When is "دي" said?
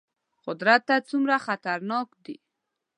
2.25-2.35